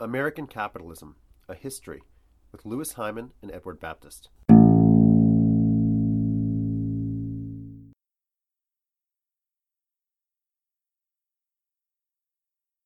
[0.00, 2.00] American Capitalism A History
[2.52, 4.30] with Louis Hyman and Edward Baptist.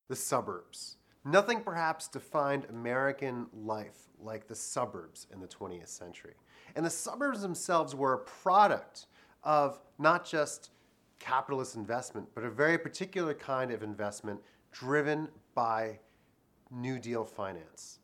[0.08, 0.96] The suburbs.
[1.24, 6.34] Nothing perhaps defined American life like the suburbs in the 20th century.
[6.74, 9.06] And the suburbs themselves were a product
[9.44, 10.72] of not just
[11.20, 14.40] capitalist investment, but a very particular kind of investment
[14.72, 16.00] driven by
[16.70, 17.98] New Deal finance.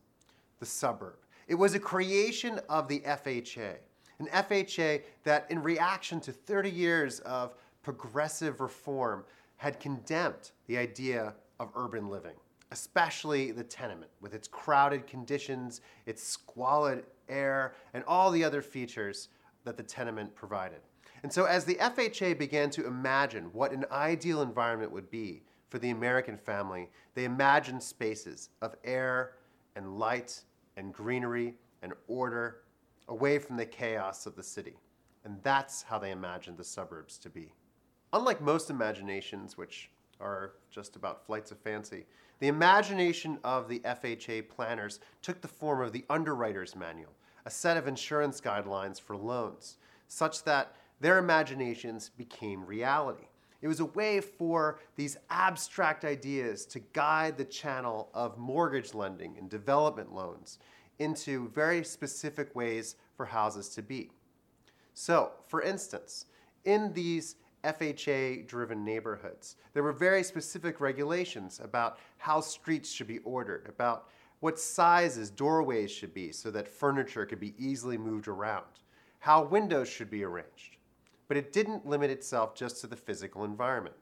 [0.59, 1.17] The suburb.
[1.49, 3.77] It was a creation of the FHA,
[4.19, 9.25] an FHA that, in reaction to 30 years of progressive reform,
[9.57, 12.37] had condemned the idea of urban living,
[12.71, 19.29] especially the tenement, with its crowded conditions, its squalid air, and all the other features
[19.65, 20.81] that the tenement provided.
[21.23, 25.79] And so, as the FHA began to imagine what an ideal environment would be for
[25.79, 29.37] the American family, they imagined spaces of air
[29.77, 30.43] and light
[30.77, 32.59] and greenery and order
[33.09, 34.77] away from the chaos of the city.
[35.25, 37.53] And that's how they imagined the suburbs to be.
[38.13, 39.91] Unlike most imaginations, which
[40.21, 42.05] are just about flights of fancy.
[42.39, 47.13] The imagination of the FHA planners took the form of the Underwriter's Manual,
[47.47, 53.29] a set of insurance guidelines for loans, such that their imaginations became reality.
[53.63, 59.37] It was a way for these abstract ideas to guide the channel of mortgage lending
[59.39, 60.59] and development loans
[60.99, 64.11] into very specific ways for houses to be.
[64.95, 66.27] So, for instance,
[66.65, 69.57] in these FHA driven neighborhoods.
[69.75, 74.09] There were very specific regulations about how streets should be ordered, about
[74.41, 78.65] what sizes doorways should be so that furniture could be easily moved around,
[79.19, 80.79] how windows should be arranged.
[81.31, 83.95] But it didn't limit itself just to the physical environment.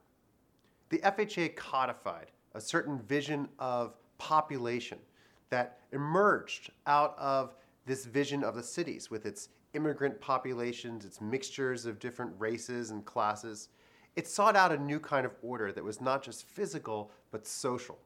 [0.88, 4.98] The FHA codified a certain vision of population
[5.50, 11.84] that emerged out of this vision of the cities with its immigrant populations, its mixtures
[11.84, 13.68] of different races and classes.
[14.16, 17.98] It sought out a new kind of order that was not just physical, but social.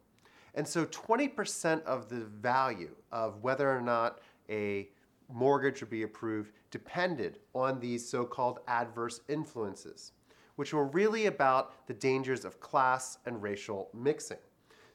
[0.56, 4.19] And so 20% of the value of whether or not
[4.50, 4.88] a
[5.31, 10.12] mortgage would be approved depended on these so called adverse influences,
[10.56, 14.38] which were really about the dangers of class and racial mixing.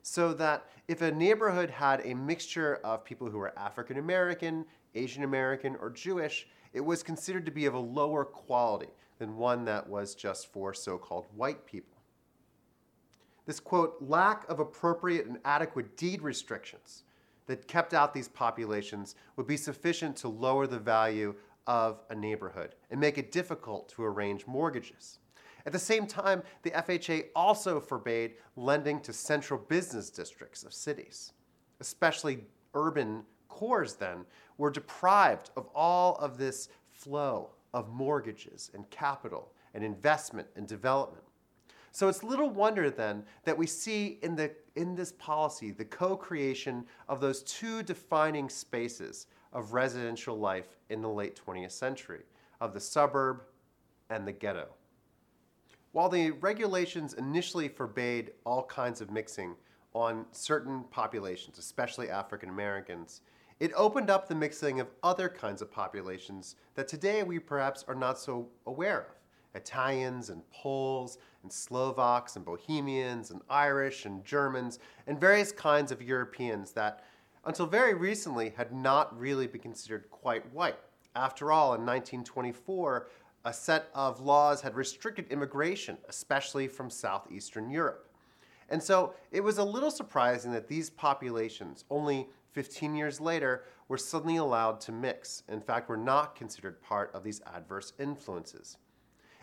[0.01, 5.23] So that if a neighborhood had a mixture of people who were African American, Asian
[5.23, 8.89] American, or Jewish, it was considered to be of a lower quality
[9.19, 11.97] than one that was just for so called white people.
[13.45, 17.03] This quote, lack of appropriate and adequate deed restrictions
[17.47, 21.33] that kept out these populations would be sufficient to lower the value
[21.65, 25.19] of a neighborhood and make it difficult to arrange mortgages.
[25.65, 31.33] At the same time, the FHA also forbade lending to central business districts of cities,
[31.81, 34.25] especially urban cores then
[34.57, 41.26] were deprived of all of this flow of mortgages and capital and investment and development.
[41.97, 46.15] So it's little wonder then that we see in, the, in this policy the co
[46.15, 52.21] creation of those two defining spaces of residential life in the late 20th century
[52.61, 53.41] of the suburb
[54.11, 54.67] and the ghetto.
[55.91, 59.55] While the regulations initially forbade all kinds of mixing
[59.93, 63.21] on certain populations, especially African Americans,
[63.59, 67.95] it opened up the mixing of other kinds of populations that today we perhaps are
[67.95, 69.17] not so aware of.
[69.57, 76.01] Italians and Poles and Slovaks and Bohemians and Irish and Germans and various kinds of
[76.01, 77.05] Europeans that
[77.45, 80.77] until very recently had not really been considered quite white.
[81.15, 83.07] After all, in 1924,
[83.45, 88.09] a set of laws had restricted immigration, especially from southeastern Europe.
[88.67, 93.97] And so it was a little surprising that these populations, only 15 years later, were
[93.97, 95.43] suddenly allowed to mix.
[95.47, 98.75] In fact, were not considered part of these adverse influences.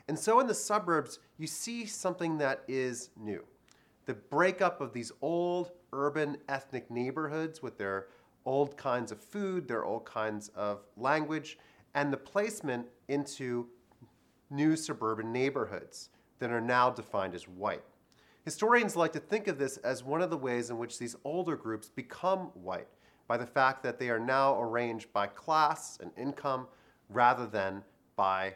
[0.09, 3.45] And so in the suburbs, you see something that is new.
[4.07, 8.09] The breakup of these old urban ethnic neighborhoods with their
[8.45, 11.59] old kinds of food, their old kinds of language,
[11.95, 13.67] and the placement into
[14.51, 17.83] new suburban neighborhoods that are now defined as white.
[18.45, 21.57] Historians like to think of this as one of the ways in which these older
[21.57, 22.89] groups become white
[23.27, 26.67] by the fact that they are now arranged by class and income
[27.09, 27.83] rather than
[28.17, 28.55] by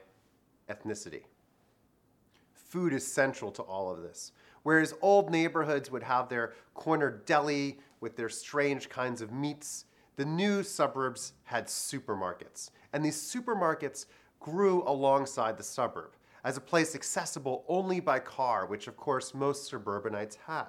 [0.68, 1.22] ethnicity.
[2.68, 4.32] Food is central to all of this.
[4.62, 9.86] Whereas old neighborhoods would have their corner deli with their strange kinds of meats,
[10.16, 12.70] the new suburbs had supermarkets.
[12.92, 14.06] And these supermarkets
[14.40, 16.10] grew alongside the suburb
[16.44, 20.68] as a place accessible only by car, which of course most suburbanites had.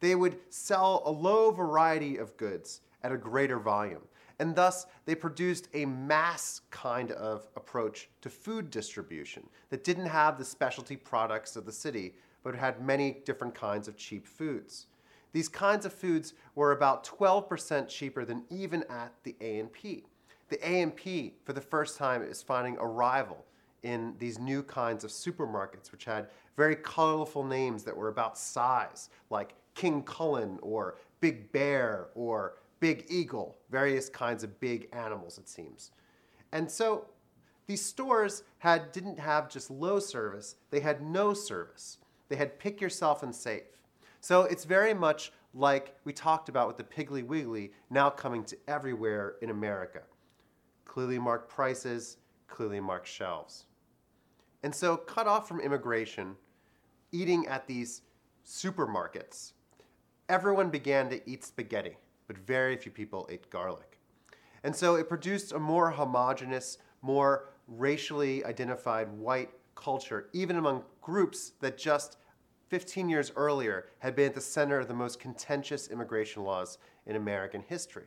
[0.00, 4.02] They would sell a low variety of goods at a greater volume.
[4.38, 10.36] And thus, they produced a mass kind of approach to food distribution that didn't have
[10.36, 14.86] the specialty products of the city, but had many different kinds of cheap foods.
[15.32, 20.04] These kinds of foods were about 12% cheaper than even at the A&P.
[20.48, 23.44] The A&P, for the first time, is finding a rival
[23.82, 29.10] in these new kinds of supermarkets, which had very colorful names that were about size,
[29.30, 32.54] like King Cullen or Big Bear or
[32.86, 35.90] Big Eagle, various kinds of big animals, it seems.
[36.52, 37.06] And so
[37.66, 41.98] these stores had, didn't have just low service, they had no service.
[42.28, 43.82] They had pick yourself and save.
[44.20, 48.56] So it's very much like we talked about with the Piggly Wiggly now coming to
[48.68, 50.02] everywhere in America.
[50.84, 53.64] Clearly marked prices, clearly marked shelves.
[54.62, 56.36] And so, cut off from immigration,
[57.10, 58.02] eating at these
[58.46, 59.54] supermarkets,
[60.28, 61.96] everyone began to eat spaghetti
[62.26, 63.98] but very few people ate garlic.
[64.64, 71.52] And so it produced a more homogenous, more racially identified white culture, even among groups
[71.60, 72.16] that just
[72.68, 77.16] 15 years earlier had been at the center of the most contentious immigration laws in
[77.16, 78.06] American history.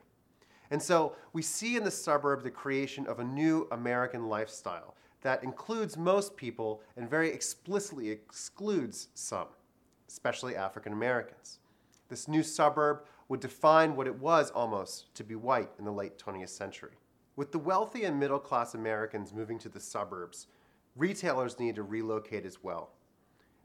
[0.72, 5.44] And so we see in the suburb the creation of a new American lifestyle that
[5.44, 9.48] includes most people and very explicitly excludes some,
[10.07, 11.60] especially African Americans.
[12.10, 16.17] This new suburb would define what it was almost to be white in the late
[16.17, 16.93] 20th century.
[17.35, 20.47] With the wealthy and middle class Americans moving to the suburbs,
[20.95, 22.89] retailers needed to relocate as well.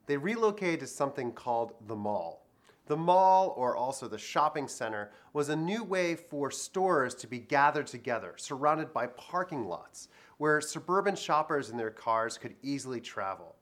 [0.06, 2.46] They relocated to something called the mall.
[2.86, 7.38] The mall, or also the shopping center, was a new way for stores to be
[7.38, 13.56] gathered together, surrounded by parking lots, where suburban shoppers in their cars could easily travel.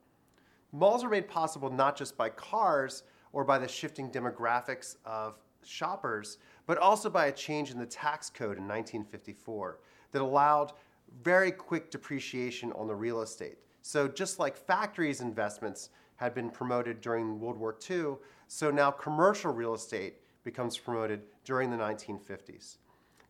[0.73, 6.39] Malls were made possible not just by cars or by the shifting demographics of shoppers,
[6.67, 9.79] but also by a change in the tax code in 1954
[10.13, 10.73] that allowed
[11.23, 13.59] very quick depreciation on the real estate.
[13.83, 18.17] So just like factories investments had been promoted during World War II,
[18.47, 22.77] so now commercial real estate becomes promoted during the 1950s.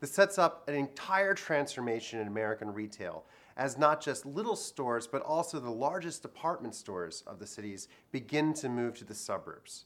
[0.01, 3.25] This sets up an entire transformation in American retail
[3.57, 8.53] as not just little stores, but also the largest department stores of the cities begin
[8.55, 9.85] to move to the suburbs.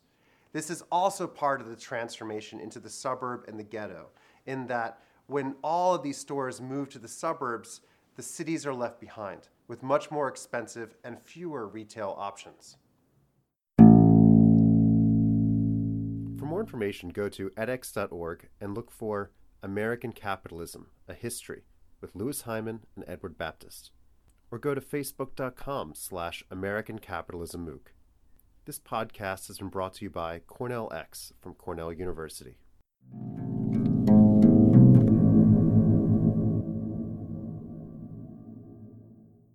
[0.57, 4.09] This is also part of the transformation into the suburb and the ghetto,
[4.47, 7.83] in that when all of these stores move to the suburbs,
[8.15, 12.79] the cities are left behind with much more expensive and fewer retail options.
[16.39, 19.33] For more information, go to edX.org and look for
[19.63, 21.65] American Capitalism, a History
[22.01, 23.91] with Louis Hyman and Edward Baptist.
[24.51, 27.91] Or go to facebook.com slash American Capitalism MOOC.
[28.67, 32.59] This podcast has been brought to you by Cornell X from Cornell University.